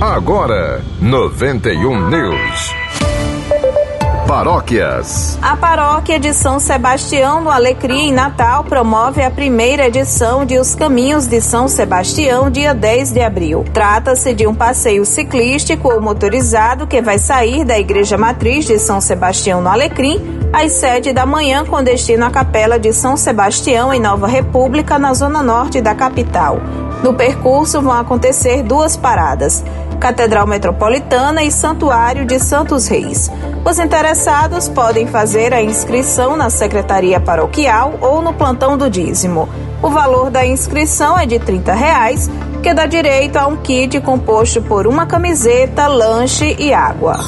[0.00, 2.74] Agora, 91 News.
[4.28, 5.38] Paróquias.
[5.40, 10.74] A paróquia de São Sebastião no Alecrim, em Natal, promove a primeira edição de Os
[10.74, 13.64] Caminhos de São Sebastião, dia 10 de abril.
[13.72, 19.00] Trata-se de um passeio ciclístico ou motorizado que vai sair da Igreja Matriz de São
[19.00, 20.20] Sebastião no Alecrim
[20.52, 25.14] às 7 da manhã, com destino à Capela de São Sebastião, em Nova República, na
[25.14, 26.60] zona norte da capital.
[27.02, 29.64] No percurso vão acontecer duas paradas.
[30.00, 33.30] Catedral Metropolitana e Santuário de Santos Reis.
[33.64, 39.48] Os interessados podem fazer a inscrição na Secretaria Paroquial ou no plantão do dízimo.
[39.82, 42.30] O valor da inscrição é de 30 reais,
[42.62, 47.18] que dá direito a um kit composto por uma camiseta, lanche e água.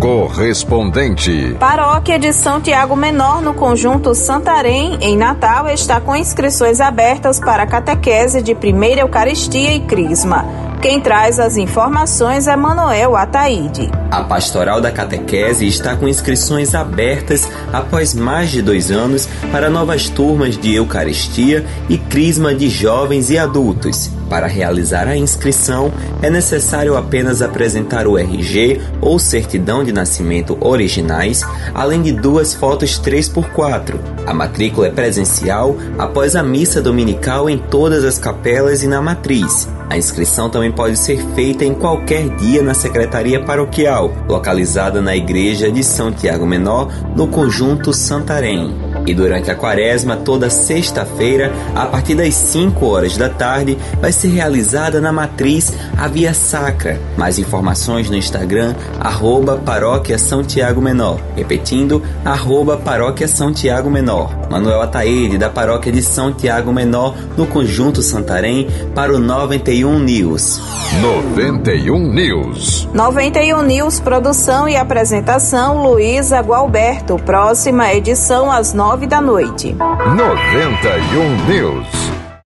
[0.00, 1.56] Correspondente.
[1.58, 7.66] Paróquia de São Tiago Menor, no conjunto Santarém, em Natal, está com inscrições abertas para
[7.66, 10.67] catequese de primeira Eucaristia e Crisma.
[10.80, 13.90] Quem traz as informações é Manuel Ataíde.
[14.12, 20.08] A Pastoral da Catequese está com inscrições abertas após mais de dois anos para novas
[20.08, 24.08] turmas de Eucaristia e Crisma de jovens e adultos.
[24.30, 31.42] Para realizar a inscrição, é necessário apenas apresentar o RG ou certidão de nascimento originais,
[31.74, 33.96] além de duas fotos 3x4.
[34.26, 39.68] A matrícula é presencial após a missa dominical em todas as capelas e na matriz.
[39.90, 45.70] A inscrição também pode ser feita em qualquer dia na Secretaria Paroquial, localizada na Igreja
[45.70, 48.87] de São Tiago Menor, no Conjunto Santarém.
[49.08, 54.28] E durante a quaresma, toda sexta-feira, a partir das 5 horas da tarde, vai ser
[54.28, 57.00] realizada na matriz a Via Sacra.
[57.16, 61.18] Mais informações no Instagram, arroba Paróquia São Tiago Menor.
[61.34, 64.30] Repetindo, arroba Paróquia São Tiago Menor.
[64.50, 70.60] Manuel Ataíde, da Paróquia de São Tiago Menor, no Conjunto Santarém, para o 91 News.
[71.00, 72.88] 91 News.
[72.92, 77.16] 91 News, produção e apresentação, Luísa Gualberto.
[77.16, 79.74] Próxima edição às 9 da noite.
[79.74, 82.07] 91 News.